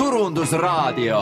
[0.00, 1.18] turundusraadio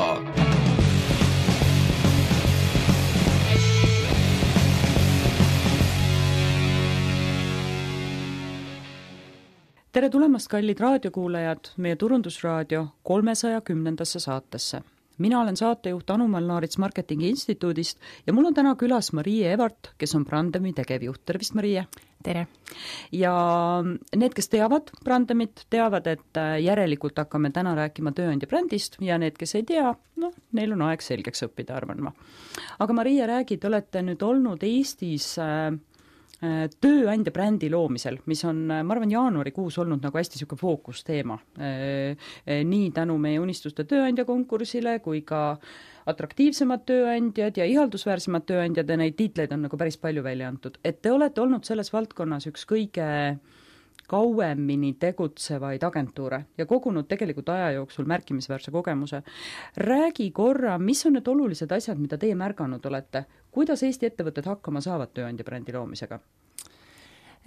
[9.93, 14.83] tere tulemast, kallid raadiokuulajad, meie Turundusraadio kolmesaja kümnendasse saatesse.
[15.19, 20.15] Mina olen saatejuht Anu-Mall Naarits Marketingi Instituudist ja mul on täna külas Marie Evart, kes
[20.15, 21.87] on Brandemi tegevjuht, tervist, Marie!
[22.23, 22.47] tere!
[23.15, 23.33] ja
[24.17, 29.39] need, kes teavad Brandemit, teavad, et äh, järelikult hakkame täna rääkima tööandja brändist ja need,
[29.39, 32.15] kes ei tea, noh, neil on aeg selgeks õppida, arvan ma.
[32.79, 35.79] aga Marie, räägi, te olete nüüd olnud Eestis äh, Äh,
[36.39, 41.39] tööandja brändi loomisel, mis on, äh, ma arvan, jaanuarikuus olnud nagu hästi niisugune fookusteema.
[41.59, 42.29] Äh,
[42.65, 45.59] nii tänu meie Unistuste tööandja konkursile kui ka
[46.09, 50.79] atraktiivsemad tööandjad ja ihaldusväärsemad tööandjad ja neid tiitleid on nagu päris palju välja antud.
[50.85, 53.37] et te olete olnud selles valdkonnas üks kõige äh,
[54.09, 59.23] kauemini tegutsevaid agentuure ja kogunud tegelikult aja jooksul märkimisväärse kogemuse.
[59.77, 63.25] räägi korra, mis on need olulised asjad, mida teie märganud olete,
[63.59, 66.21] kuidas Eesti ettevõtted hakkama saavad tööandja brändi loomisega?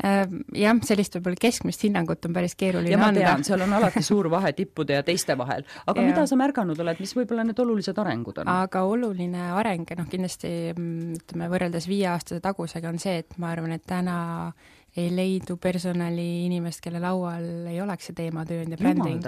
[0.01, 0.23] Äh,
[0.57, 3.21] jah, sellist võib-olla keskmist hinnangut on päris keeruline anda.
[3.21, 6.07] tean, seal on alati suur vahe tippude ja teiste vahel, aga ja.
[6.07, 8.49] mida sa märganud oled, mis võib-olla need olulised arengud on?
[8.49, 13.51] aga oluline areng, noh kindlasti mm, ütleme, võrreldes viie aastase tagusega on see, et ma
[13.53, 14.15] arvan, et täna
[14.99, 19.23] ei leidu personali inimest, kelle laual ei oleks see teema tööandja bränding.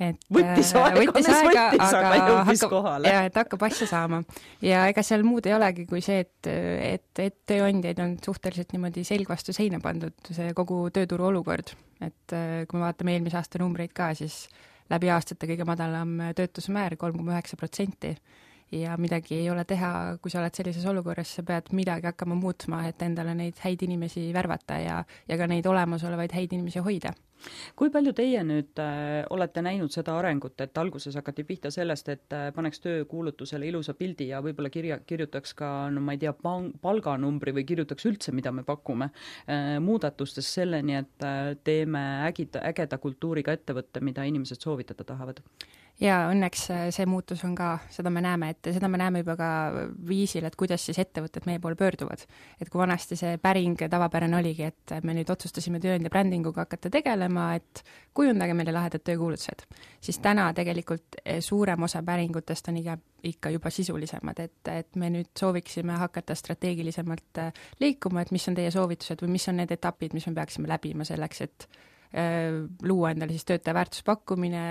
[0.00, 3.12] et võttis äh, aega, võttis aega, aga, jõudis kohale.
[3.12, 4.22] jaa, et hakkab asja saama.
[4.64, 9.04] ja ega seal muud ei olegi kui see, et, et, et tööandjaid on suhteliselt niimoodi
[9.04, 11.74] selg vastu seina pandud, see kogu tööturu olukord.
[12.00, 14.46] et äh, kui me vaatame eelmise aasta numbreid ka, siis
[14.88, 18.16] läbi aastate kõige madalam töötusmäär, kolm koma üheksa protsenti
[18.72, 22.84] ja midagi ei ole teha, kui sa oled sellises olukorras, sa pead midagi hakkama muutma,
[22.88, 27.14] et endale neid häid inimesi värvata ja, ja ka neid olemasolevaid häid inimesi hoida
[27.78, 32.34] kui palju teie nüüd äh, olete näinud seda arengut, et alguses hakati pihta sellest, et
[32.36, 37.54] äh, paneks töökuulutusele ilusa pildi ja võib-olla kirja, kirjutaks ka no ma ei tea, palganumbri
[37.56, 43.54] või kirjutaks üldse, mida me pakume äh,, muudatustes selleni, et äh, teeme ägida, ägeda kultuuriga
[43.54, 45.42] ettevõtte, mida inimesed soovitada tahavad?
[46.02, 49.34] Jaa, õnneks äh, see muutus on ka, seda me näeme, et seda me näeme juba
[49.38, 49.48] ka
[50.08, 52.22] viisil, et kuidas siis ettevõtted meie poole pöörduvad.
[52.60, 57.50] et kui vanasti see päring tavapärane oligi, et me nüüd otsustasime tööandja brändinguga hakata tegelema,
[57.58, 57.82] et
[58.14, 59.66] kujundage meile lahedad töökuulutused,
[60.00, 65.10] siis täna tegelikult eh, suurem osa päringutest on iga, ikka juba sisulisemad, et, et me
[65.10, 69.74] nüüd sooviksime hakata strateegilisemalt äh, liikuma, et mis on teie soovitused või mis on need
[69.74, 71.70] etapid, mis me peaksime läbima selleks, et
[72.12, 74.62] luua endale siis töötaja väärtuspakkumine,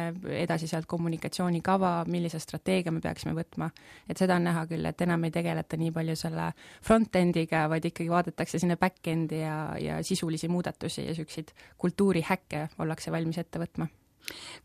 [0.41, 3.69] edasi sealt kommunikatsioonikava, millise strateegia me peaksime võtma,
[4.09, 6.49] et seda on näha küll, et enam ei tegeleta nii palju selle
[6.87, 13.37] front-end'iga, vaid ikkagi vaadatakse sinna back-end'i ja, ja sisulisi muudatusi ja niisuguseid kultuurihäkke ollakse valmis
[13.37, 13.87] ette võtma.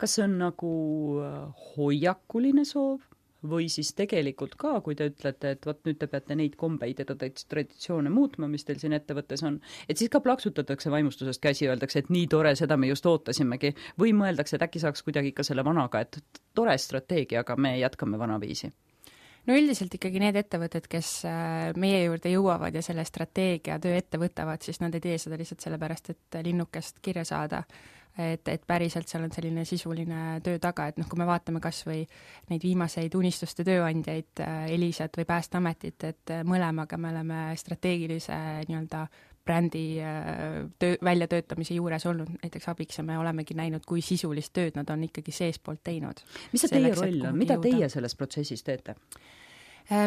[0.01, 0.73] kas see on nagu
[1.77, 3.12] hoiakuline soov
[3.49, 7.07] või siis tegelikult ka, kui te ütlete, et vot nüüd te peate neid kombeid ja
[7.09, 9.59] traditsioone muutma, mis teil siin ettevõttes on,
[9.89, 14.15] et siis ka plaksutatakse vaimustusest käsi, öeldakse, et nii tore, seda me just ootasimegi, või
[14.17, 18.73] mõeldakse, et äkki saaks kuidagi ikka selle vanaga, et tore strateegia, aga me jätkame vanaviisi?
[19.47, 24.21] no üldiselt ikkagi need ettevõtted, kes äh, meie juurde jõuavad ja selle strateegia töö ette
[24.23, 27.65] võtavad, siis nad ei tee seda lihtsalt sellepärast, et linnukest kirja saada,
[28.19, 31.83] et, et päriselt seal on selline sisuline töö taga, et noh, kui me vaatame kas
[31.89, 32.03] või
[32.51, 39.07] neid viimaseid unistuste tööandjaid, äh, Elisat või Päästeametit, et äh, mõlemaga me oleme strateegilise nii-öelda
[39.43, 44.77] brändi äh, töö, väljatöötamise juures olnud näiteks abiks ja me olemegi näinud, kui sisulist tööd
[44.79, 46.21] nad on ikkagi seestpoolt teinud.
[46.53, 47.71] mis see teie roll on, mida jõuda.
[47.71, 48.99] teie selles protsessis teete?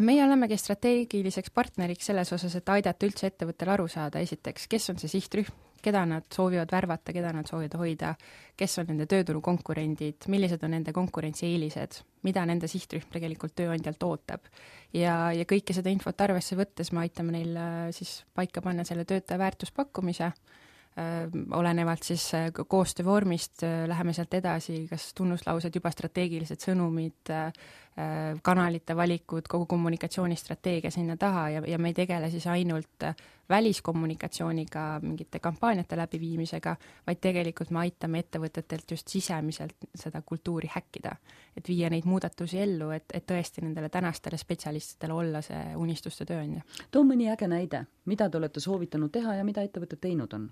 [0.02, 5.02] meie olemegi strateegiliseks partneriks selles osas, et aidata üldse ettevõttel aru saada, esiteks, kes on
[5.02, 5.52] see sihtrühm,
[5.86, 8.14] keda nad soovivad värvata, keda nad soovivad hoida,
[8.58, 14.50] kes on nende tööturu konkurendid, millised on nende konkurentsieelised, mida nende sihtrühm tegelikult tööandjalt ootab.
[14.94, 19.06] ja, ja kõike seda infot arvesse võttes me aitame neil äh, siis paika panna selle
[19.06, 21.16] töötaja väärtuspakkumise, äh,
[21.60, 27.36] olenevalt siis äh, koostöövormist läheme sealt edasi, kas tunnuslaused, juba strateegilised sõnumid,
[28.44, 33.06] kanalite valikud, kogu kommunikatsioonistrateegia sinna taha ja, ja me ei tegele siis ainult
[33.50, 36.76] väliskommunikatsiooniga, mingite kampaaniate läbiviimisega,
[37.08, 41.16] vaid tegelikult me aitame ettevõtetelt just sisemiselt seda kultuuri häkkida.
[41.58, 46.62] et viia neid muudatusi ellu, et, et tõesti nendele tänastele spetsialistidele olla see unistuste tööandja.
[46.92, 50.50] too mõni äge näide, mida te olete soovitanud teha ja mida ettevõtted teinud on?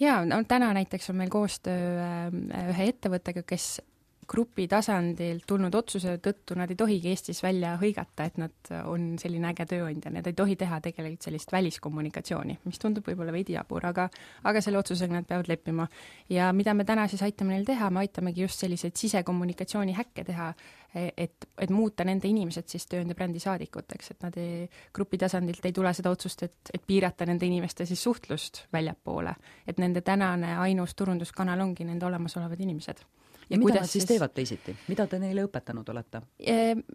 [0.00, 3.80] jaa, no täna näiteks on meil koostöö äh, ühe ettevõttega, kes
[4.28, 9.48] grupi tasandilt tulnud otsuse tõttu nad ei tohigi Eestis välja hõigata, et nad on selline
[9.50, 14.08] äge tööandja, nad ei tohi teha tegelikult sellist väliskommunikatsiooni, mis tundub võib-olla veidi jabur, aga
[14.44, 15.88] aga selle otsusega nad peavad leppima.
[16.28, 20.52] ja mida me täna siis aitame neil teha, me aitamegi just selliseid sisekommunikatsiooni häkke teha,
[20.94, 25.72] et, et muuta nende inimesed siis tööandja brändi saadikuteks, et nad ei, grupi tasandilt ei
[25.72, 29.34] tule seda otsust, et, et piirata nende inimeste siis suhtlust väljapoole.
[29.66, 33.04] et nende tänane ainus turunduskanal ongi nende olemasolevad inimesed
[33.50, 36.22] ja mida nad siis teevad teisiti, mida te neile õpetanud olete?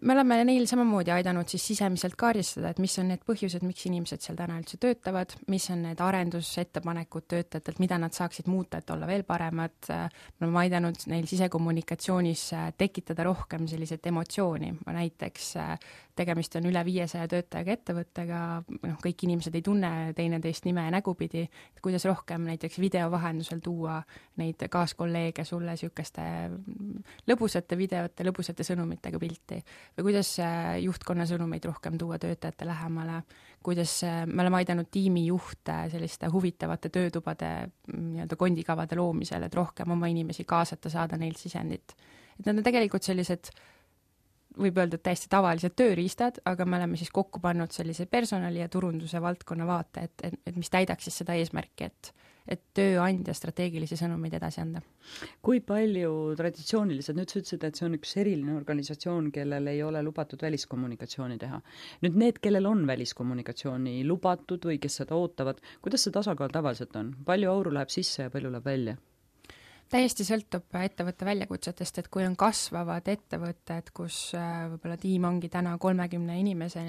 [0.02, 4.24] me oleme neil samamoodi aidanud siis sisemiselt kaardistada, et mis on need põhjused, miks inimesed
[4.24, 9.08] seal täna üldse töötavad, mis on need arendusettepanekud töötajatelt, mida nad saaksid muuta, et olla
[9.10, 12.46] veel paremad, me oleme aidanud neil sisekommunikatsioonis
[12.80, 15.52] tekitada rohkem selliseid emotsiooni, näiteks
[16.20, 18.40] tegemist on üle viiesaja töötajaga ettevõttega,
[18.82, 23.62] noh, kõik inimesed ei tunne teineteist nime ja nägupidi, et kuidas rohkem näiteks video vahendusel
[23.64, 24.00] tuua
[24.40, 26.24] neid kaaskolleege sulle niisuguste
[27.30, 29.60] lõbusate videote, lõbusate sõnumitega pilti
[29.96, 33.22] või kuidas äh, juhtkonna sõnumeid rohkem tuua töötajate lähemale,
[33.64, 39.96] kuidas äh, me oleme aidanud tiimijuhte selliste huvitavate töötubade mm, nii-öelda kondikavade loomisel, et rohkem
[39.96, 41.96] oma inimesi kaasata, saada neilt sisendit.
[42.38, 43.52] et need on tegelikult sellised
[44.60, 48.68] võib öelda, et täiesti tavalised tööriistad, aga me oleme siis kokku pannud sellise personali ja
[48.68, 52.12] turunduse valdkonna vaate, et, et, et mis täidaks siis seda eesmärki, et
[52.50, 54.82] et tööandja strateegilisi sõnumeid edasi anda.
[55.42, 60.02] kui palju traditsiooniliselt, nüüd sa ütlesid, et see on üks eriline organisatsioon, kellel ei ole
[60.06, 61.60] lubatud väliskommunikatsiooni teha.
[62.06, 67.14] nüüd need, kellel on väliskommunikatsiooni lubatud või kes seda ootavad, kuidas see tasakaal tavaliselt on,
[67.24, 68.96] palju auru läheb sisse ja palju läheb välja?
[69.90, 75.76] Täiesti sõltub ettevõtte väljakutsetest, et kui on kasvavad ettevõtted, kus äh, võib-olla tiim ongi täna
[75.82, 76.84] kolmekümne inimese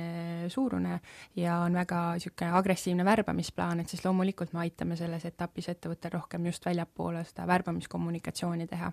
[0.54, 1.00] suurune
[1.40, 6.46] ja on väga niisugune agressiivne värbamisplaan, et siis loomulikult me aitame selles etapis ettevõttel rohkem
[6.52, 8.92] just väljapoole seda värbamiskommunikatsiooni teha.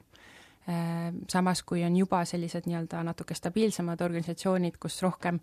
[0.69, 5.41] Äh, samas, kui on juba sellised nii-öelda natuke stabiilsemad organisatsioonid, kus rohkem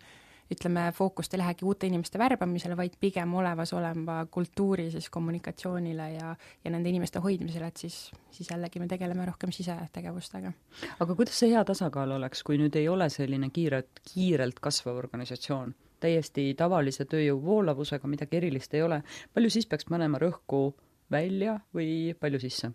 [0.52, 6.34] ütleme, fookust ei lähegi uute inimeste värbamisele, vaid pigem olemasoleva kultuuri siis kommunikatsioonile ja,
[6.64, 7.98] ja nende inimeste hoidmisele, et siis,
[8.30, 10.52] siis jällegi me tegeleme rohkem sisetegevustega.
[11.00, 15.74] aga kuidas see hea tasakaal oleks, kui nüüd ei ole selline kiiret, kiirelt kasvav organisatsioon?
[16.00, 19.00] täiesti tavalise tööjõu voolavusega, midagi erilist ei ole,
[19.34, 20.68] palju siis peaks panema rõhku
[21.10, 22.74] välja või palju sisse?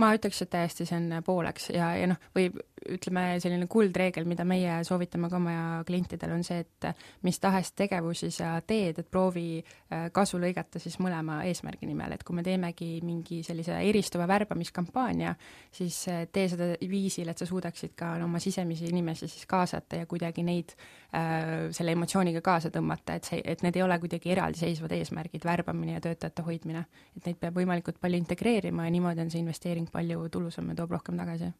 [0.00, 2.48] Ma ütleks, et täiesti see on pooleks ja, ja noh, või
[2.88, 5.54] ütleme, selline kuldreegel, mida meie soovitame ka oma
[5.86, 6.88] klientidele, on see, et
[7.26, 12.24] mis tahes tegevusi sa teed, et proovi äh, kasu lõigata siis mõlema eesmärgi nimel, et
[12.26, 15.34] kui me teemegi mingi sellise eristuva värbamiskampaania,
[15.74, 20.08] siis äh, tee seda viisil, et sa suudaksid ka oma sisemisi inimesi siis kaasata ja
[20.10, 24.96] kuidagi neid äh, selle emotsiooniga kaasa tõmmata, et see, et need ei ole kuidagi eraldiseisvad
[24.96, 26.86] eesmärgid, värbamine ja töötajate hoidmine.
[27.16, 30.94] et neid peab võimalikult palju integreerima ja niimoodi on see investeering palju tulusam ja toob
[30.96, 31.50] rohkem tagasi.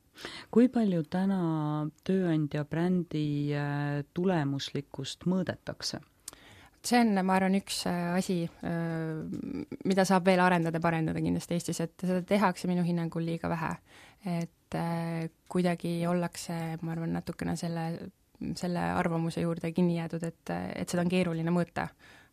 [0.51, 1.41] kui palju täna
[2.07, 6.01] tööandja brändi äh, tulemuslikkust mõõdetakse?
[6.81, 11.83] see on, ma arvan, üks äh, asi, äh, mida saab veel arendada, parendada kindlasti Eestis,
[11.85, 13.75] et seda tehakse minu hinnangul liiga vähe.
[14.39, 14.77] et
[15.51, 16.55] kuidagi ollakse,
[16.85, 17.85] ma arvan, natukene selle,
[18.55, 21.89] selle arvamuse juurde kinni jäädud, et, et seda on keeruline mõõta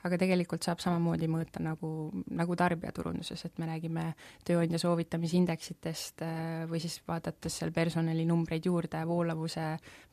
[0.06, 1.90] aga tegelikult saab samamoodi mõõta nagu,
[2.38, 4.04] nagu tarbijaturunduses, et me räägime
[4.48, 9.66] tööandja soovitamisindeksitest äh, või siis vaadates seal personalinumbreid juurde, voolavuse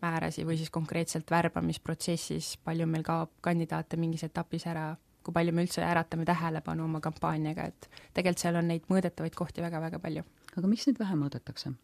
[0.02, 4.92] määrasi või siis konkreetselt värbamisprotsessis, palju meil kaob kandidaate mingis etapis ära,
[5.24, 9.64] kui palju me üldse äratame tähelepanu oma kampaaniaga, et tegelikult seal on neid mõõdetavaid kohti
[9.64, 10.24] väga-väga palju.
[10.54, 11.74] aga miks neid vähe mõõdetakse?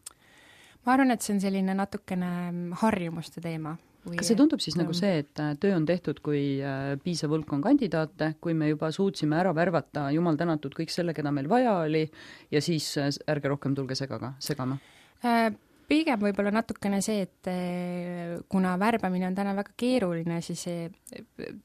[0.86, 2.32] ma arvan, et see on selline natukene
[2.80, 6.94] harjumuste teema kas see tundub siis nagu see, et äh, töö on tehtud, kui äh,
[7.04, 11.32] piisav hulk on kandidaate, kui me juba suutsime ära värvata, jumal tänatud, kõik selle, keda
[11.34, 12.06] meil vaja oli,
[12.52, 14.80] ja siis äh, ärge rohkem tulge segaga, segama
[15.24, 15.50] äh,?
[15.90, 17.50] Pigem võib-olla natukene see, et
[18.50, 20.64] kuna värbamine on täna väga keeruline, siis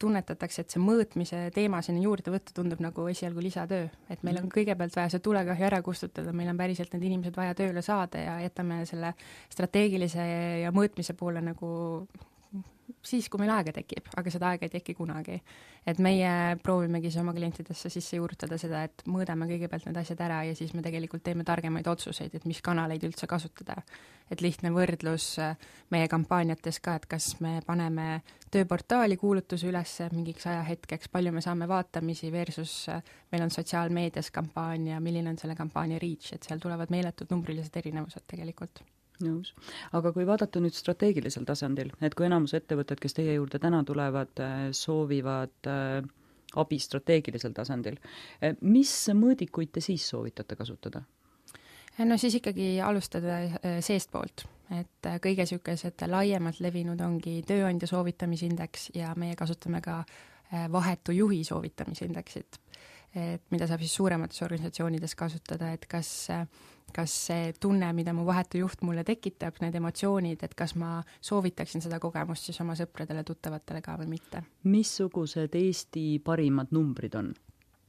[0.01, 3.87] tunnetatakse, et see mõõtmise teema sinna juurde võtta tundub nagu esialgu lisatöö.
[4.09, 4.53] et meil on mhm.
[4.57, 8.37] kõigepealt vaja see tulekahju ära kustutada, meil on päriselt need inimesed vaja tööle saada ja
[8.45, 9.13] jätame selle
[9.53, 10.29] strateegilise
[10.65, 12.07] ja mõõtmise poole nagu
[13.05, 15.39] siis, kui meil aega tekib, aga seda aega ei teki kunagi.
[15.85, 20.39] et meie proovimegi siis oma klientidesse sisse juurutada seda, et mõõdame kõigepealt need asjad ära
[20.47, 23.81] ja siis me tegelikult teeme targemaid otsuseid, et mis kanaleid üldse kasutada.
[24.31, 25.53] et lihtne võrdlus äh,
[25.93, 31.67] meie kampaaniates ka, et kas me paneme tööportaali kuulutuse üles mingiks ajahetkeks, palju me saame
[31.67, 36.89] vaatamisi versus äh, meil on sotsiaalmeedias kampaania, milline on selle kampaania reach, et seal tulevad
[36.89, 38.81] meeletud numbrilised erinevused tegelikult
[39.23, 39.53] nõus.
[39.95, 44.33] aga kui vaadata nüüd strateegilisel tasandil, et kui enamus ettevõtted, kes teie juurde täna tulevad,
[44.43, 46.01] äh, soovivad äh,
[46.55, 47.99] abi strateegilisel tasandil,
[48.41, 51.03] äh, mis mõõdikuid te siis soovitate kasutada?
[52.03, 53.39] no siis ikkagi alustada
[53.79, 54.43] seestpoolt,
[54.75, 60.01] et kõige niisugused laiemalt levinud ongi tööandja soovitamisindeks ja meie kasutame ka
[60.71, 62.59] vahetu juhi soovitamisindeksit.
[63.15, 66.09] Et mida saab siis suuremates organisatsioonides kasutada, et kas,
[66.95, 71.83] kas see tunne, mida mu vahetu juht mulle tekitab, need emotsioonid, et kas ma soovitaksin
[71.85, 74.43] seda kogemust siis oma sõpradele-tuttavatele ka või mitte.
[74.63, 77.33] missugused Eesti parimad numbrid on?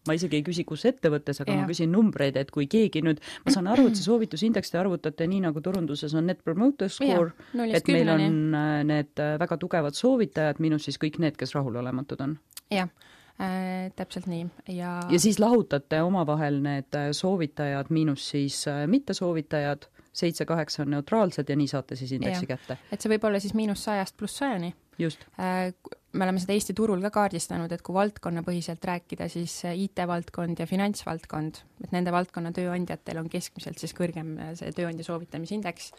[0.07, 1.59] ma isegi ei küsi, kus ettevõttes, aga ja.
[1.59, 5.27] ma küsin numbreid, et kui keegi nüüd, ma saan aru, et see soovitusindeks te arvutate
[5.27, 7.35] nii, nagu turunduses on Net Promoter Score,
[7.67, 12.23] et meil on äh, need äh, väga tugevad soovitajad, miinus siis kõik need, kes rahulolematud
[12.23, 12.39] on.
[12.71, 12.93] jah
[13.41, 14.47] äh,, täpselt nii
[14.79, 21.57] ja ja siis lahutate omavahel need äh, soovitajad miinus siis mittesoovitajad, seitse-kaheksa on neutraalsed ja
[21.57, 22.57] nii saate siis indeksi ja.
[22.57, 22.79] kätte.
[22.93, 24.75] et see võib olla siis miinus sajast pluss sajani.
[24.97, 25.75] Äh,
[26.13, 30.67] me oleme seda Eesti turul ka kaardistanud, et kui valdkonnapõhiselt rääkida, siis äh, IT-valdkond ja
[30.69, 35.91] finantsvaldkond, et nende valdkonna tööandjatel on keskmiselt siis kõrgem äh, see tööandja soovitamisindeks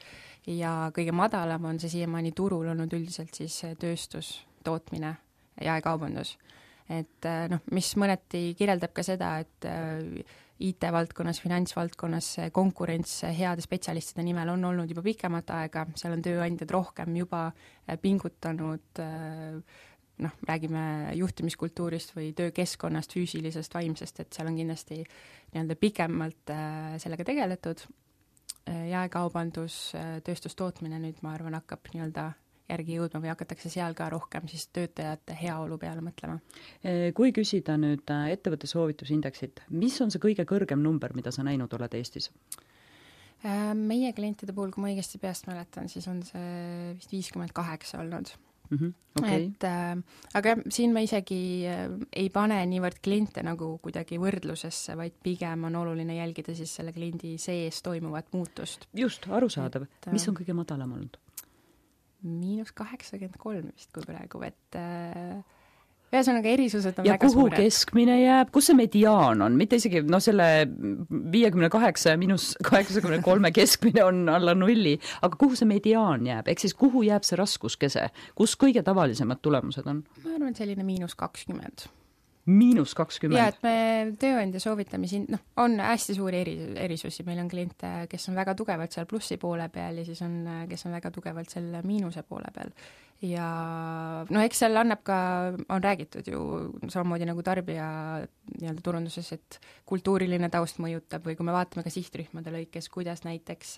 [0.57, 4.33] ja kõige madalam on see siiamaani turul olnud üldiselt siis tööstus,
[4.65, 5.13] tootmine,
[5.61, 6.37] jaekaubandus.
[6.89, 9.65] Et noh, mis mõneti kirjeldab ka seda, et
[10.57, 16.71] IT-valdkonnas, finantsvaldkonnas see konkurents heade spetsialistide nimel on olnud juba pikemat aega, seal on tööandjad
[16.73, 19.59] rohkem juba äh, pingutanud äh,
[20.25, 27.27] noh, räägime juhtimiskultuurist või töökeskkonnast, füüsilisest, vaimsest, et seal on kindlasti nii-öelda pikemalt äh, sellega
[27.27, 27.85] tegeletud,
[28.67, 29.93] jaekaubandus,
[30.27, 32.25] tööstustootmine nüüd ma arvan, hakkab nii-öelda
[32.69, 36.39] järgi jõudma või hakatakse seal ka rohkem siis töötajate heaolu peale mõtlema?
[37.15, 41.73] Kui küsida nüüd äh, ettevõtte soovitusindeksit, mis on see kõige kõrgem number, mida sa näinud
[41.77, 42.31] oled Eestis?
[43.45, 48.01] Äh, meie klientide puhul, kui ma õigesti peast mäletan, siis on see vist viiskümmend kaheksa
[48.01, 48.31] olnud
[48.69, 48.77] mm.
[48.77, 49.43] -hmm, okay.
[49.43, 49.97] et äh,
[50.33, 55.75] aga siin ma isegi äh, ei pane niivõrd kliente nagu kuidagi võrdlusesse, vaid pigem on
[55.75, 58.87] oluline jälgida siis selle kliendi sees toimuvat muutust.
[58.93, 59.85] just, arusaadav.
[60.11, 61.21] mis on kõige madalam olnud?
[62.27, 65.37] Miinus kaheksakümmend kolm vist kui praegu, et äh,
[66.13, 67.57] ühesõnaga, erisused on ja väga suured.
[67.59, 70.47] keskmine jääb, kus see mediaan on, mitte isegi noh, selle
[71.33, 76.47] viiekümne kaheksa ja miinus kaheksakümne kolme keskmine on alla nulli, aga kuhu see mediaan jääb,
[76.51, 78.07] ehk siis kuhu jääb see raskuskese,
[78.39, 80.03] kus kõige tavalisemad tulemused on?
[80.23, 81.89] ma arvan, et selline miinus kakskümmend
[82.47, 83.39] miinus kakskümmend?
[83.39, 86.55] jaa, et me tööandja soovitamisi, noh, on hästi suuri eri,
[86.87, 90.39] erisusi, meil on kliente, kes on väga tugevalt seal plussi poole peal ja siis on,
[90.69, 92.73] kes on väga tugevalt seal miinuse poole peal
[93.25, 93.47] ja
[94.29, 95.17] no eks seal annab ka,
[95.73, 96.41] on räägitud ju
[96.85, 97.87] samamoodi nagu tarbija
[98.57, 99.59] nii-öelda turunduses, et
[99.89, 103.77] kultuuriline taust mõjutab või kui me vaatame ka sihtrühmade lõikes, kuidas näiteks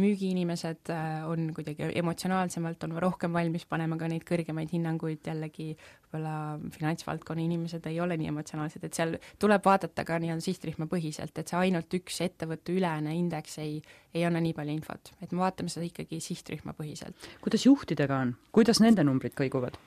[0.00, 5.74] müügiinimesed äh, on kuidagi emotsionaalsemalt, on rohkem valmis panema ka neid kõrgemaid hinnanguid, jällegi
[6.10, 11.34] võib-olla finantsvaldkonna inimesed ei ole nii emotsionaalsed, et seal tuleb vaadata ka nii-öelda sihtrühma põhiselt,
[11.38, 13.80] et see ainult üks ettevõtte ülene indeks ei,
[14.14, 17.30] ei anna nii palju infot, et me vaatame seda ikkagi sihtrühma põhiselt.
[17.42, 19.80] kuidas juhtidega on, kuidas nende numbrid kõiguvad?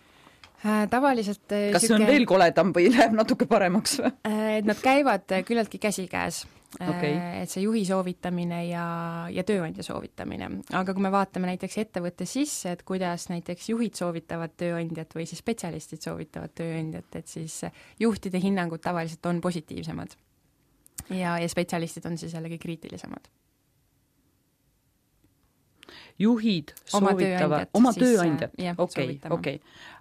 [0.63, 4.11] Äh, tavaliselt äh, kas see on veel koledam või läheb natuke paremaks või?
[4.29, 6.45] Äh, et nad käivad küllaltki käsikäes
[6.79, 7.17] okay..
[7.41, 8.85] et see juhi soovitamine ja,
[9.33, 10.49] ja tööandja soovitamine.
[10.71, 15.43] aga kui me vaatame näiteks ettevõtte sisse, et kuidas näiteks juhid soovitavad tööandjat või siis
[15.43, 17.59] spetsialistid soovitavad tööandjat, et siis
[17.99, 20.15] juhtide hinnangud tavaliselt on positiivsemad.
[21.11, 23.27] ja, ja spetsialistid on siis jällegi kriitilisemad
[26.23, 29.59] juhid soovitavad, oma tööandjat, okei, okei.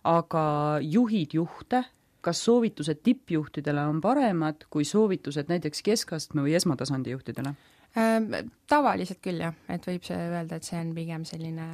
[0.08, 0.44] aga
[0.84, 1.82] juhid juhte,
[2.22, 7.54] kas soovitused tippjuhtidele on paremad kui soovitused näiteks keskastme või esmatasandi juhtidele?
[7.98, 8.30] Ähm,
[8.70, 11.66] tavaliselt küll jah, et võib see öelda, et see on pigem selline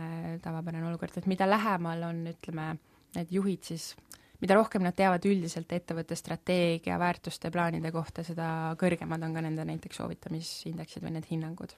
[0.43, 2.73] tavapärane olukord, et mida lähemal on, ütleme,
[3.15, 3.93] need juhid siis,
[4.43, 8.49] mida rohkem nad teavad üldiselt ettevõtte strateegia, väärtuste, plaanide kohta, seda
[8.81, 11.77] kõrgemad on ka nende näiteks soovitamisindeksid või need hinnangud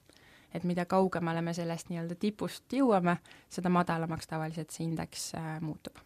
[0.53, 3.17] et mida kaugemale me sellest nii-öelda tipust jõuame,
[3.49, 5.99] seda madalamaks tavaliselt see indeks äh, muutub.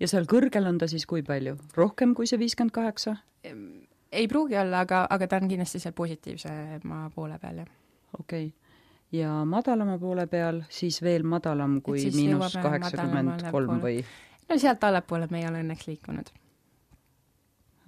[0.00, 3.16] ja seal kõrgel on ta siis kui palju, rohkem kui see viiskümmend kaheksa?
[4.12, 7.72] ei pruugi olla, aga, aga ta on kindlasti seal positiivsema poole peal, jah.
[8.18, 8.78] okei okay.
[9.20, 14.00] ja madalama poole peal siis veel madalam kui miinus kaheksakümmend kolm või?
[14.48, 16.32] no sealt allapoole me ei ole õnneks liikunud.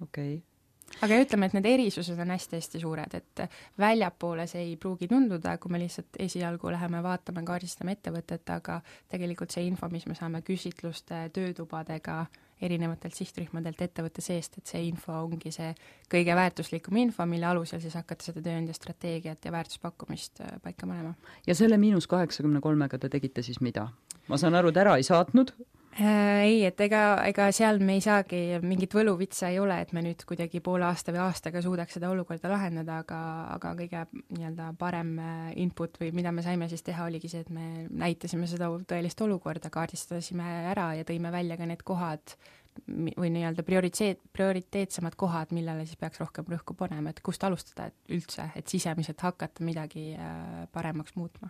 [0.01, 0.56] okei okay
[1.01, 3.43] aga ütleme, et need erisused on hästi-hästi suured, et
[3.79, 8.79] väljapoole see ei pruugi tunduda, kui me lihtsalt esialgu läheme vaatame, kaardistame ettevõtet, aga
[9.11, 12.25] tegelikult see info, mis me saame küsitluste, töötubadega,
[12.61, 15.69] erinevatelt sihtrühmadelt ettevõtte seest, et see info ongi see
[16.09, 21.13] kõige väärtuslikum info, mille alusel siis hakata seda tööandja strateegiat ja väärtuspakkumist äh, paika panema.
[21.47, 23.89] ja selle miinus kaheksakümne kolmega te tegite siis mida?
[24.27, 25.53] ma saan aru, et ära ei saatnud?
[25.97, 30.03] Äh, ei, et ega, ega seal me ei saagi, mingit võluvitsa ei ole, et me
[30.05, 33.21] nüüd kuidagi poole aasta või aastaga suudaks seda olukorda lahendada, aga,
[33.55, 37.49] aga kõige nii-öelda parem äh, input või mida me saime siis teha, oligi see, et
[37.49, 42.37] me näitasime seda tõelist olukorda, kaardistasime ära ja tõime välja ka need kohad,
[42.85, 48.17] või nii-öelda prioriteet, prioriteetsemad kohad, millele siis peaks rohkem rõhku panema, et kust alustada et
[48.19, 51.49] üldse, et sisemiselt hakata midagi äh, paremaks muutma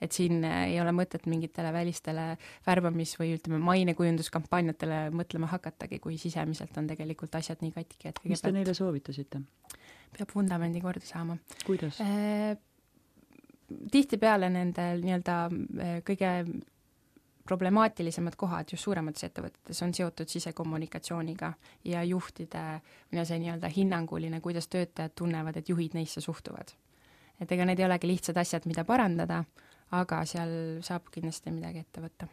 [0.00, 2.26] et siin äh, ei ole mõtet mingitele välistele
[2.66, 8.42] värbamis- või ütleme, mainekujunduskampaaniatele mõtlema hakatagi, kui sisemiselt on tegelikult asjad nii katki, et mis
[8.42, 9.44] te neile soovitasite?
[10.10, 11.36] peab vundamendi korda saama.
[11.66, 12.56] kuidas eh,?
[13.90, 16.30] tihtipeale nendel nii-öelda äh, kõige
[17.50, 21.52] problemaatilisemad kohad just suuremates ettevõtetes on seotud sisekommunikatsiooniga
[21.84, 22.62] ja juhtide
[23.10, 26.70] või see nii-öelda hinnanguline, kuidas töötajad tunnevad, et juhid neisse suhtuvad.
[27.40, 29.44] et ega need ei olegi lihtsad asjad, mida parandada,
[29.96, 30.52] aga seal
[30.86, 32.28] saab kindlasti midagi ette võtta.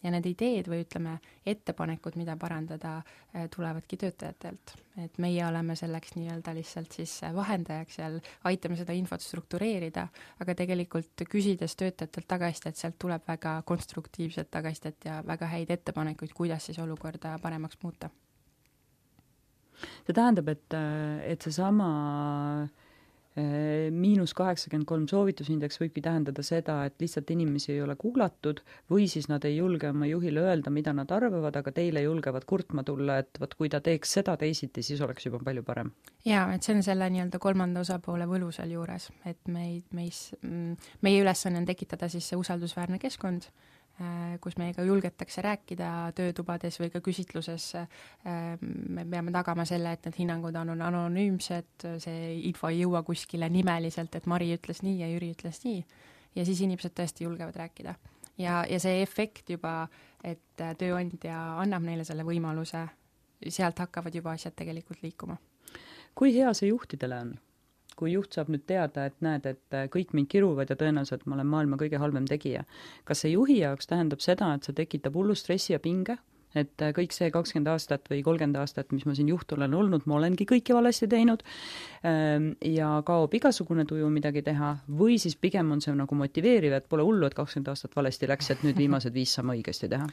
[0.00, 3.02] ja need ideed või ütleme, ettepanekud, mida parandada,
[3.34, 4.72] eh, tulevadki töötajatelt.
[5.04, 10.08] et meie oleme selleks nii-öelda lihtsalt siis vahendajaks seal, aitame seda infot struktureerida,
[10.40, 16.66] aga tegelikult küsides töötajatelt tagasisidet, sealt tuleb väga konstruktiivset tagasisidet ja väga häid ettepanekuid, kuidas
[16.66, 18.10] siis olukorda paremaks muuta
[19.80, 20.74] see tähendab, et,
[21.24, 21.88] et seesama
[22.60, 22.68] Äh,
[23.36, 28.58] miinus kaheksakümmend kolm soovitusindeks võibki tähendada seda, et lihtsalt inimesi ei ole kuulatud
[28.90, 32.82] või siis nad ei julge oma juhile öelda, mida nad arvavad, aga teile julgevad kurtma
[32.82, 35.92] tulla, et vot kui ta teeks seda teisiti, siis oleks juba palju parem.
[36.24, 41.22] jaa, et see on selle nii-öelda kolmanda osapoole võlu sealjuures, et meid, meis, mm, meie
[41.22, 43.79] ülesanne on tekitada siis see usaldusväärne keskkond, Äh,
[44.40, 50.20] kus meiega julgetakse rääkida töötubades või ka küsitluses, äh, me peame tagama selle, et need
[50.22, 55.32] hinnangud on anonüümsed, see info ei jõua kuskile nimeliselt, et Mari ütles nii ja Jüri
[55.34, 55.82] ütles nii,
[56.38, 57.94] ja siis inimesed tõesti julgevad rääkida.
[58.38, 59.88] ja, ja see efekt juba,
[60.24, 62.86] et tööandja annab neile selle võimaluse,
[63.48, 65.36] sealt hakkavad juba asjad tegelikult liikuma.
[66.14, 67.38] kui hea see juhtidele on?
[68.00, 71.36] Kui juht saab nüüd teada, et näed, et äh, kõik mind kiruvad ja tõenäoliselt ma
[71.38, 72.64] olen maailma kõige halvem tegija,
[73.08, 76.16] kas see juhi jaoks tähendab seda, et see tekitab hullu stressi ja pinge,
[76.56, 80.08] et äh, kõik see kakskümmend aastat või kolmkümmend aastat, mis ma siin juht olen olnud,
[80.10, 81.44] ma olengi kõike valesti teinud
[82.08, 86.90] ähm, ja kaob igasugune tuju midagi teha, või siis pigem on see nagu motiveeriv, et
[86.90, 90.10] pole hullu, et kakskümmend aastat valesti läks, et nüüd viimased viis saame õigesti teha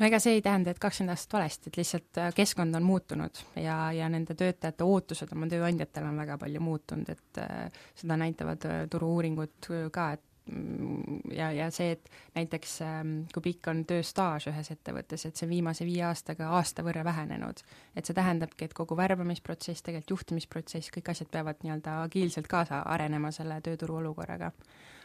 [0.00, 3.42] no ega see ei tähenda, et kakskümmend aastat valesti, et lihtsalt äh, keskkond on muutunud
[3.60, 8.68] ja, ja nende töötajate ootused oma tööandjatele on väga palju muutunud, et äh, seda näitavad
[8.70, 14.48] äh, turu-uuringud ka, et mm, ja, ja see, et näiteks ähm, kui pikk on tööstaaž
[14.50, 17.62] ühes ettevõttes, et see viimase viie aastaga aasta võrra vähenenud.
[17.94, 23.30] et see tähendabki, et kogu värbamisprotsess, tegelikult juhtimisprotsess, kõik asjad peavad nii-öelda agiilselt kaasa arenema
[23.30, 24.50] selle tööturu olukorraga.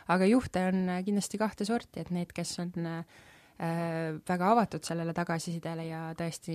[0.09, 3.28] aga juhte on kindlasti kahte sorti, et need, kes on äh, Äh,
[3.59, 6.53] väga avatud sellele tagasisidele ja tõesti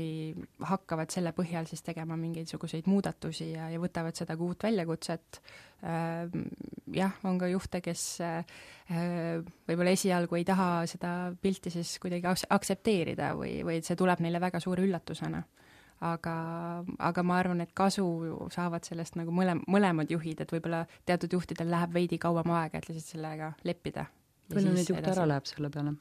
[0.64, 5.40] hakkavad selle põhjal siis tegema mingisuguseid muudatusi ja, ja võtavad seda kui uut väljakutset.
[5.85, 6.33] Äh,
[6.97, 8.57] jah, on ka juhte, kes äh,
[9.69, 14.40] võib-olla esialgu ei taha seda pilti siis kuidagi aktsepteerida või, või et see tuleb neile
[14.40, 15.43] väga suure üllatusena
[16.05, 16.35] aga,
[16.99, 18.07] aga ma arvan, et kasu
[18.55, 22.88] saavad sellest nagu mõlem-, mõlemad juhid, et võib-olla teatud juhtidel läheb veidi kauem aega, et
[22.88, 24.09] lihtsalt sellega leppida.
[24.49, 25.97] palju neid juhte ära läheb selle peale?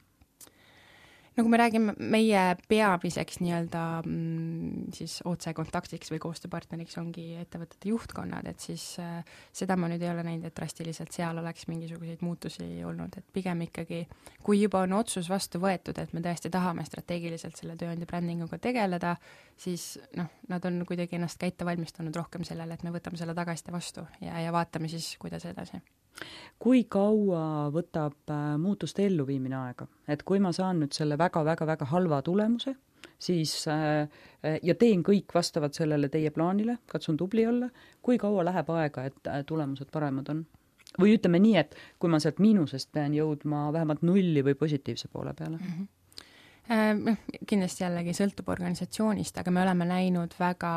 [1.36, 8.46] No kui me räägime meie peamiseks nii-öelda mm, siis otsekontaktiks või koostööpartneriks ongi ettevõtete juhtkonnad,
[8.50, 12.68] et siis äh, seda ma nüüd ei ole näinud, et drastiliselt seal oleks mingisuguseid muutusi
[12.86, 14.04] olnud, et pigem ikkagi,
[14.46, 19.16] kui juba on otsus vastu võetud, et me tõesti tahame strateegiliselt selle tööandja brändinguga tegeleda,
[19.58, 23.34] siis noh, nad on kuidagi ennast ka ette valmistanud rohkem sellele, et me võtame selle
[23.34, 25.82] tagasiside vastu ja, ja vaatame siis, kuidas edasi
[26.64, 32.20] kui kaua võtab äh, muutuste elluviimine aega, et kui ma saan nüüd selle väga-väga-väga halva
[32.24, 32.74] tulemuse,
[33.20, 34.04] siis äh,
[34.44, 37.68] äh, ja teen kõik vastavalt sellele teie plaanile, katsun tubli olla,
[38.02, 40.46] kui kaua läheb aega, et tulemused paremad on?
[41.00, 45.34] või ütleme nii, et kui ma sealt miinusest pean jõudma vähemalt nulli või positiivse poole
[45.34, 45.76] peale mm?
[45.76, 45.92] -hmm
[47.04, 50.70] noh, kindlasti jällegi sõltub organisatsioonist, aga me oleme näinud väga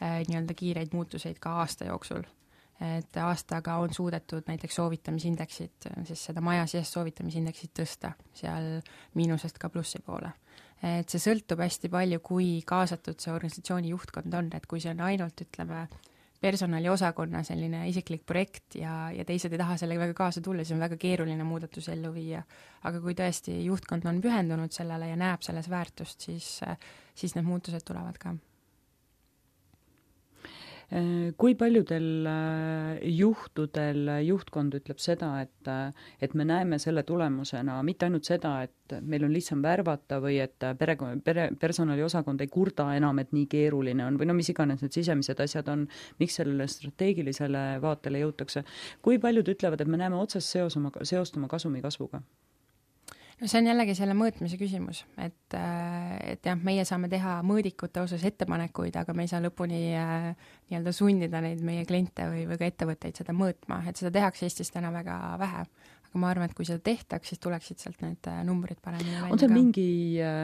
[0.00, 2.24] nii-öelda kiireid muutuseid ka aasta jooksul
[2.80, 8.76] et aastaga on suudetud näiteks soovitamisindeksit, siis seda majasisest soovitamisindeksit tõsta seal
[9.18, 10.30] miinusest ka plussi poole.
[10.82, 15.00] et see sõltub hästi palju, kui kaasatud see organisatsiooni juhtkond on, et kui see on
[15.08, 15.88] ainult, ütleme,
[16.40, 20.84] personaliosakonna selline isiklik projekt ja, ja teised ei taha sellega väga kaasa tulla, siis on
[20.84, 22.44] väga keeruline muudatusi ellu viia.
[22.86, 26.60] aga kui tõesti juhtkond on pühendunud sellele ja näeb selles väärtust, siis,
[27.14, 28.36] siis need muutused tulevad ka
[31.36, 35.92] kui paljudel äh, juhtudel juhtkond ütleb seda, et äh,
[36.24, 40.64] et me näeme selle tulemusena mitte ainult seda, et meil on lihtsam värvata või et
[40.80, 44.96] pere, pere, personaliosakond ei kurda enam, et nii keeruline on või no mis iganes need
[44.96, 45.84] sisemised asjad on,
[46.22, 48.64] miks sellele strateegilisele vaatele jõutakse.
[49.04, 52.24] kui paljud ütlevad, et me näeme otsest seos oma, seost oma kasumi kasvuga?
[53.40, 58.02] No see on jällegi selle mõõtmise küsimus, et, äh, et jah, meie saame teha mõõdikute
[58.02, 60.32] osas ettepanekuid, aga me ei saa lõpuni äh,
[60.70, 64.74] nii-öelda sundida neid meie kliente või, või ka ettevõtteid seda mõõtma, et seda tehakse Eestis
[64.74, 65.62] täna väga vähe.
[66.08, 69.32] aga ma arvan, et kui seda tehtaks, siis tuleksid sealt need äh, numbrid paremini välja
[69.32, 69.54] on seal ka.
[69.54, 69.88] mingi,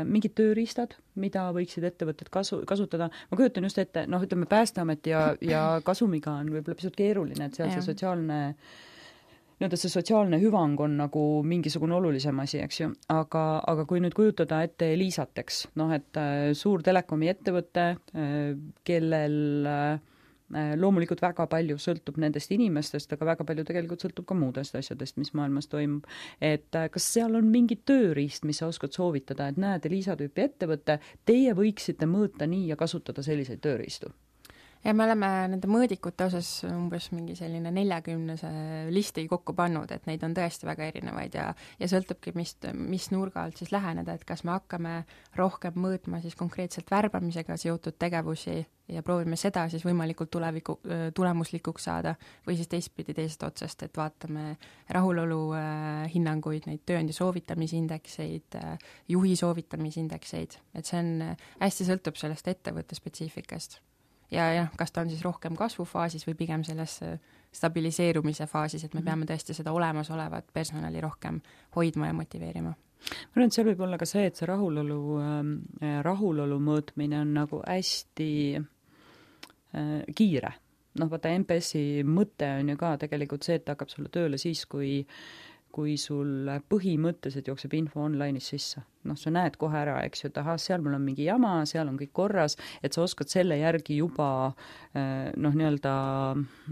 [0.07, 5.28] mingid tööriistad, mida võiksid ettevõtted kasu, kasutada, ma kujutan just ette, noh, ütleme Päästeamet ja,
[5.42, 8.42] ja Kasumiga on võib-olla pisut keeruline, et seal see sotsiaalne
[9.58, 14.16] nii-öelda see sotsiaalne hüvang on nagu mingisugune olulisem asi, eks ju, aga, aga kui nüüd
[14.16, 19.94] kujutada ette Elisat, eks, noh et äh, suur telekomi ettevõte äh,, kellel äh,
[20.78, 25.32] loomulikult väga palju sõltub nendest inimestest, aga väga palju tegelikult sõltub ka muudest asjadest, mis
[25.34, 26.04] maailmas toimub.
[26.40, 31.00] et kas seal on mingi tööriist, mis sa oskad soovitada, et näed, Elisa tüüpi ettevõte,
[31.24, 34.12] teie võiksite mõõta nii ja kasutada selliseid tööriistu?
[34.85, 38.51] Ja me oleme nende mõõdikute osas umbes mingi selline neljakümnese
[38.92, 41.49] listi kokku pannud, et neid on tõesti väga erinevaid ja
[41.81, 44.94] ja sõltubki, mis, mis nurga alt siis läheneda, et kas me hakkame
[45.38, 48.59] rohkem mõõtma siis konkreetselt värbamisega seotud tegevusi
[48.92, 50.77] ja proovime seda siis võimalikult tuleviku,
[51.16, 52.14] tulemuslikuks saada,
[52.47, 54.59] või siis teistpidi teisest otsast, et vaatame
[54.92, 58.77] rahulolu äh, hinnanguid, neid tööandja soovitamisindekseid äh,,
[59.09, 63.81] juhi soovitamisindekseid, et see on, hästi sõltub sellest ettevõtte spetsiifikast
[64.30, 67.18] ja jah, kas ta on siis rohkem kasvufaasis või pigem selles äh,
[67.54, 69.06] stabiliseerumise faasis, et me mhm.
[69.08, 71.40] peame tõesti seda olemasolevat personali rohkem
[71.76, 75.98] hoidma ja motiveerima ma arvan, et seal võib olla ka see, et see rahulolu äh,,
[76.06, 80.54] rahulolu mõõtmine on nagu hästi äh, kiire.
[81.00, 84.64] noh, vaata MPS-i mõte on ju ka tegelikult see, et ta hakkab sulle tööle siis,
[84.66, 85.02] kui
[85.74, 90.40] kui sul põhimõtteliselt jookseb info online'is sisse noh, sa näed kohe ära, eks ju, et
[90.40, 93.98] ahah, seal mul on mingi jama, seal on kõik korras, et sa oskad selle järgi
[94.00, 94.28] juba
[94.94, 95.94] eh, noh, nii-öelda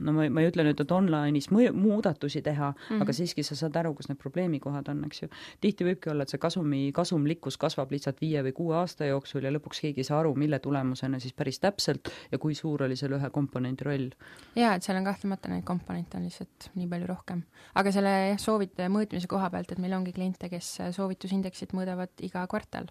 [0.06, 3.02] no ma, ma ei ütle nüüd, et online'is mõju, muudatusi teha mm, -hmm.
[3.04, 5.30] aga siiski sa saad aru, kus need probleemikohad on, eks ju.
[5.60, 9.52] tihti võibki olla, et see kasumi, kasumlikkus kasvab lihtsalt viie või kuue aasta jooksul ja
[9.52, 13.18] lõpuks keegi ei saa aru, mille tulemusena siis päris täpselt ja kui suur oli selle
[13.20, 14.08] ühe komponendi roll.
[14.56, 17.42] jaa, et seal on kahtlemata neid komponente on lihtsalt nii palju rohkem.
[17.74, 22.46] aga selle jah, soovite mõõtmise koha pealt, et meil ongi kliente, kes soovitusindeksit mõõdavad iga
[22.50, 22.90] kvartal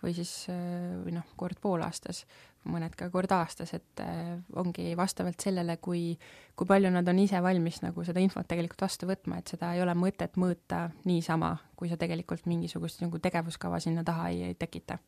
[0.00, 2.22] või siis või noh, kord poolaastas,
[2.68, 6.14] mõned ka kord aastas, et äh, ongi vastavalt sellele, kui,
[6.56, 9.82] kui palju nad on ise valmis nagu seda infot tegelikult vastu võtma, et seda ei
[9.84, 14.98] ole mõtet mõõta niisama, kui sa tegelikult mingisugust nagu tegevuskava sinna taha ei, ei tekita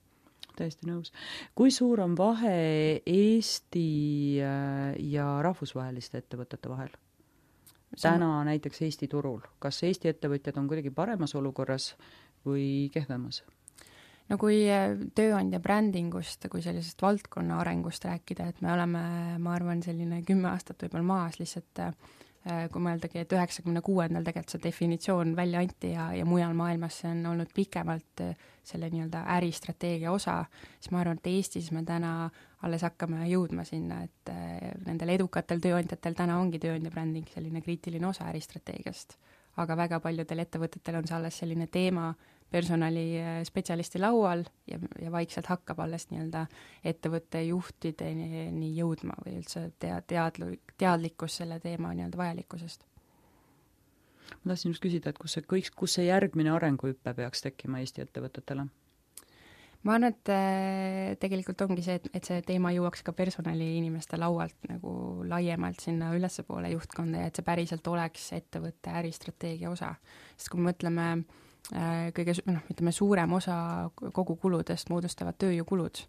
[0.57, 1.13] täiesti nõus.
[1.57, 3.87] kui suur on vahe Eesti
[4.45, 6.93] äh, ja rahvusvaheliste ettevõtete vahel?
[8.01, 11.93] täna näiteks Eesti turul, kas Eesti ettevõtjad on kuidagi paremas olukorras
[12.47, 13.43] või kehvemas?
[14.33, 19.05] No kui äh, tööandja brändingust kui sellisest valdkonna arengust rääkida, et me oleme,
[19.43, 21.93] ma arvan, selline kümme aastat võib-olla maas lihtsalt äh,
[22.73, 27.13] kui mõeldagi, et üheksakümne kuuendal tegelikult see definitsioon välja anti ja, ja mujal maailmas see
[27.13, 30.41] on olnud pikemalt äh, selle nii-öelda äristrateegia osa,
[30.79, 32.31] siis ma arvan, et Eestis me täna
[32.63, 34.31] alles hakkame jõudma sinna, et
[34.87, 39.17] nendel edukatel tööandjatel täna ongi tööandja bränding selline kriitiline osa äristrateegiast.
[39.59, 42.13] aga väga paljudel ettevõtetel on see alles selline teema,
[42.53, 46.45] personalispetsialisti laual ja, ja vaikselt hakkab alles nii-öelda
[46.85, 52.85] ettevõtte juhtideni jõudma või üldse tea-, teadlik, teadlikkus selle teema nii-öelda vajalikkusest.
[54.45, 58.05] ma tahtsin just küsida, et kus see, kõik, kus see järgmine arenguhüpe peaks tekkima Eesti
[58.05, 58.67] ettevõtetele?
[59.83, 64.69] ma arvan, et äh, tegelikult ongi see, et, et see teema jõuaks ka personaliinimeste laualt
[64.69, 64.93] nagu
[65.29, 69.95] laiemalt sinna ülespoole juhtkonda ja et see päriselt oleks ettevõtte äristrateegia osa.
[70.37, 73.55] sest kui me mõtleme Äh, kõige noh, ütleme suurem osa
[73.95, 76.03] kogukuludest moodustavad tööjõukulud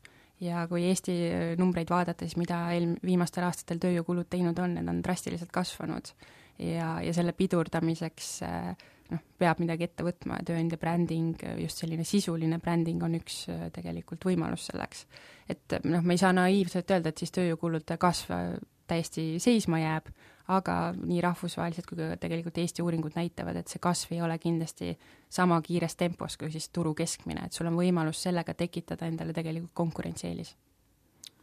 [0.44, 4.89] ja kui Eesti äh, numbreid vaadata, siis mida eel-, viimastel aastatel tööjõukulud teinud on, need
[4.89, 6.13] on drastiliselt kasvanud.
[6.60, 8.74] ja, ja selle pidurdamiseks äh,
[9.12, 14.26] noh, peab midagi ette võtma ja tööandja bränding, just selline sisuline bränding on üks tegelikult
[14.26, 15.08] võimalus selleks.
[15.50, 18.36] et noh, me ei saa naiivselt öelda, et siis tööjõukulude kasv
[18.88, 20.10] täiesti seisma jääb,
[20.51, 24.91] aga nii rahvusvahelised kui ka tegelikult Eesti uuringud näitavad, et see kasv ei ole kindlasti
[25.32, 29.73] sama kiires tempos kui siis turu keskmine, et sul on võimalus sellega tekitada endale tegelikult
[29.73, 30.56] konkurentsieelis.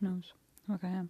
[0.05, 0.35] nõus,
[0.69, 1.07] väga hea.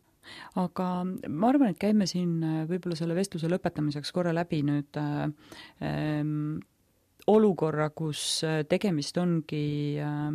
[0.61, 0.87] Aga
[1.33, 5.31] ma arvan, et käime siin äh, võib-olla selle vestluse lõpetamiseks korra läbi nüüd äh,
[5.81, 6.21] äh,
[7.27, 10.31] olukorra, kus äh, tegemist ongi äh,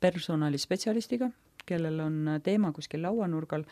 [0.00, 1.30] personalispetsialistiga,
[1.68, 3.64] kellel on teema kuskil lauanurgal,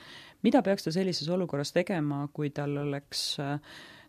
[0.46, 3.26] mida peaks ta sellises olukorras tegema, kui tal oleks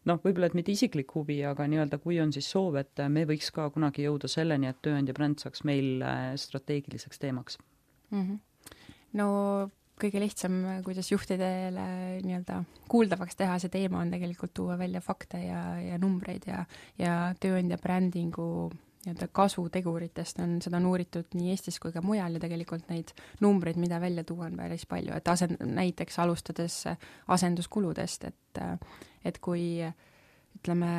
[0.08, 3.50] noh, võib-olla et mitte isiklik huvi, aga nii-öelda kui on siis soov, et me võiks
[3.56, 6.04] ka kunagi jõuda selleni, et tööandja bränd saaks meil
[6.40, 7.60] strateegiliseks teemaks
[8.12, 8.22] mm?
[8.22, 8.78] -hmm.
[9.20, 9.28] no
[9.98, 11.86] kõige lihtsam, kuidas juhtidele
[12.26, 16.66] nii-öelda kuuldavaks teha see teema, on tegelikult tuua välja fakte ja, ja numbreid ja,
[17.02, 18.70] ja tööandja brändingu
[19.08, 23.80] nii-öelda kasuteguritest on, seda on uuritud nii Eestis kui ka mujal ja tegelikult neid numbreid,
[23.80, 26.84] mida välja tuua, on päris palju, et asend-, näiteks alustades
[27.28, 28.62] asenduskuludest, et
[29.28, 29.80] et kui
[30.58, 30.92] ütleme,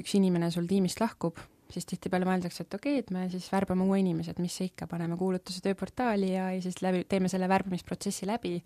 [0.00, 1.38] üks inimene sul tiimist lahkub,
[1.72, 4.68] siis tihtipeale mõeldakse, et okei okay,, et me siis värbame uue inimese, et mis see
[4.70, 8.58] ikka, paneme kuulutuse tööportaali ja, ja siis läbi, teeme selle värbamisprotsessi läbi,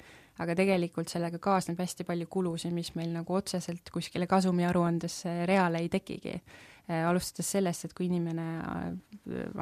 [0.43, 5.91] aga tegelikult sellega kaasneb hästi palju kulusid, mis meil nagu otseselt kuskile kasumiaruandesse reale ei
[5.93, 6.35] tekigi.
[6.89, 8.87] Äh, alustades sellest, et kui inimene äh,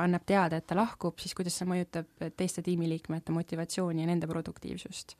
[0.03, 5.16] annab teada, et ta lahkub, siis kuidas see mõjutab teiste tiimiliikmete motivatsiooni ja nende produktiivsust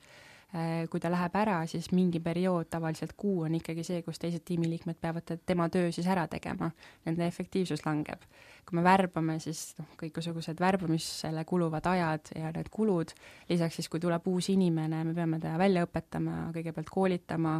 [0.47, 4.95] kui ta läheb ära, siis mingi periood, tavaliselt kuu, on ikkagi see, kus teised tiimiliikmed
[5.01, 6.69] peavad tema töö siis ära tegema.
[7.05, 8.23] Nende efektiivsus langeb.
[8.67, 13.13] kui me värbame, siis noh, kõikusugused värbamisele kuluvad ajad ja need kulud,
[13.47, 17.53] lisaks siis, kui tuleb uus inimene, me peame ta välja õpetama, kõigepealt koolitama,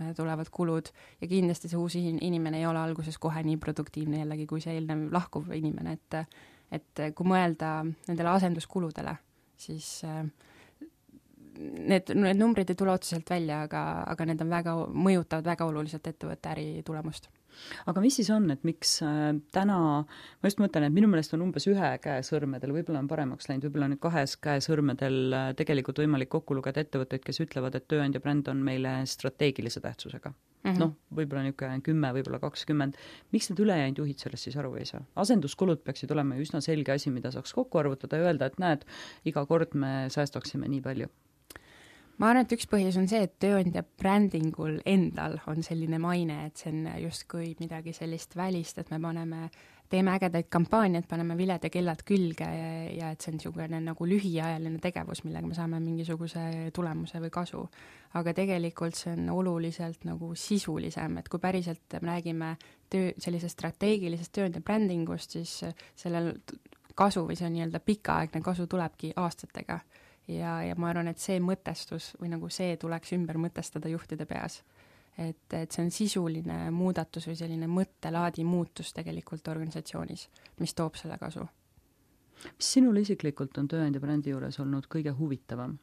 [0.00, 0.88] äh, tulevad kulud
[1.20, 5.10] ja kindlasti see uus inimene ei ole alguses kohe nii produktiivne jällegi, kui see eelnev
[5.12, 6.20] lahkuv inimene, et
[6.72, 9.12] et kui mõelda nendele asenduskuludele,
[9.60, 10.24] siis äh,
[11.58, 16.12] need, need numbrid ei tule otseselt välja, aga, aga need on väga, mõjutavad väga oluliselt
[16.12, 17.30] ettevõtte äritulemust
[17.90, 21.44] aga mis siis on, et miks äh, täna, ma just mõtlen, et minu meelest on
[21.46, 26.00] umbes ühe käe sõrmedel, võib-olla on paremaks läinud, võib-olla nüüd kahes käe sõrmedel äh, tegelikult
[26.02, 30.80] võimalik kokku lugeda ettevõtteid, kes ütlevad, et tööandja bränd on meile strateegilise tähtsusega mm -hmm.
[30.80, 32.98] noh, võib-olla niisugune kümme, võib-olla kakskümmend,
[33.32, 35.04] miks need ülejäänud juhid sellest siis aru ei saa?
[35.16, 38.88] asenduskulud peaksid olema üsna selge asi, mida saaks kokku arvutada ja öelda, et näed,
[39.24, 41.12] iga kord me säästaksime nii palju
[42.18, 46.60] ma arvan, et üks põhjus on see, et tööandja brändingul endal on selline maine, et
[46.60, 49.48] see on justkui midagi sellist välist, et me paneme,
[49.90, 54.08] teeme ägedaid kampaaniaid, paneme viled ja kellad külge ja, ja et see on niisugune nagu
[54.08, 57.64] lühiajaline tegevus, millega me saame mingisuguse tulemuse või kasu.
[58.14, 62.54] aga tegelikult see on oluliselt nagu sisulisem, et kui päriselt me räägime
[62.90, 65.58] töö, sellisest strateegilisest tööandja brändingust, siis
[65.98, 66.36] sellel
[66.94, 69.80] kasu või see nii-öelda pikaaegne kasu tulebki aastatega
[70.28, 74.62] ja, ja ma arvan, et see mõtestus või nagu see tuleks ümber mõtestada juhtide peas.
[75.18, 80.28] et, et see on sisuline muudatus või selline mõttelaadi muutus tegelikult organisatsioonis,
[80.60, 81.46] mis toob selle kasu.
[82.44, 85.78] mis sinul isiklikult on tööandja brändi juures olnud kõige huvitavam?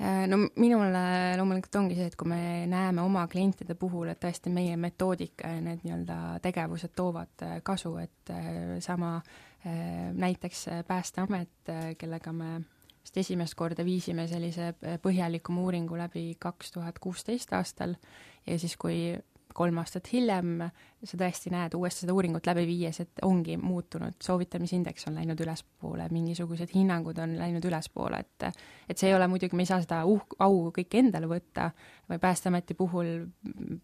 [0.00, 1.00] Äh, no minule
[1.36, 5.58] loomulikult ongi see, et kui me näeme oma klientide puhul, et tõesti meie metoodika ja
[5.60, 9.18] need nii-öelda tegevused toovad äh, kasu, et äh, sama
[10.12, 12.60] näiteks Päästeamet, kellega me
[13.02, 17.94] vist esimest korda viisime sellise põhjalikuma uuringu läbi kaks tuhat kuusteist aastal.
[18.46, 19.18] Ja siis, kui
[19.54, 20.58] kolm aastat hiljem
[21.04, 26.08] sa tõesti näed uuesti seda uuringut läbi viies, et ongi muutunud, soovitamisindeks on läinud ülespoole,
[26.12, 28.48] mingisugused hinnangud on läinud ülespoole, et
[28.90, 31.70] et see ei ole muidugi, me ei saa seda uh-, au kõik endale võtta,
[32.10, 33.12] või Päästeameti puhul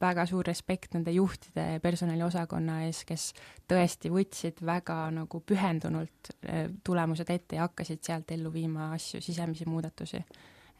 [0.00, 3.30] väga suur respekt nende juhtide ja personaliosakonna ees, kes
[3.70, 9.68] tõesti võtsid väga nagu pühendunult eh, tulemused ette ja hakkasid sealt ellu viima asju, sisemisi
[9.70, 10.20] muudatusi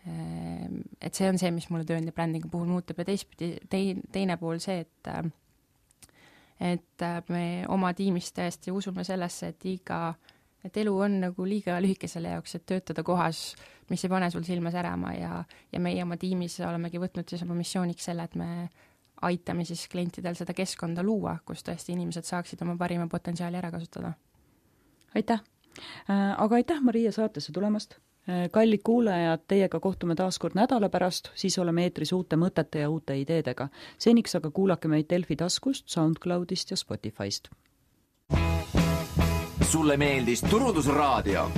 [0.07, 4.61] et see on see, mis mulle tööandja brändingu puhul muutub ja teistpidi, tei-, teine pool
[4.63, 5.11] see, et
[6.63, 10.15] et me oma tiimis tõesti usume sellesse, et iga,
[10.65, 13.51] et elu on nagu liiga lühike selle jaoks, et töötada kohas,
[13.91, 15.43] mis ei pane sul silma särama ja,
[15.73, 18.49] ja meie oma tiimis olemegi võtnud siis oma missiooniks selle, et me
[19.27, 24.15] aitame siis klientidel seda keskkonda luua, kus tõesti inimesed saaksid oma parima potentsiaali ära kasutada.
[25.15, 25.45] aitäh!
[26.09, 27.99] Äh, aga aitäh, Maria, saatesse tulemast!
[28.29, 32.89] Äh, kallid kuulajad, teiega kohtume taas kord nädala pärast, siis oleme eetris uute mõtete ja
[32.91, 33.69] uute ideedega.
[33.99, 37.49] seniks aga kuulake meid Delfi taskust, SoundCloudist ja Spotify'st.
[39.63, 41.51] sulle meeldis Turundusraadio?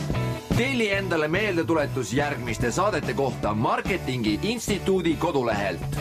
[0.57, 5.99] telli endale meeldetuletus järgmiste saadete kohta Marketingi Instituudi kodulehelt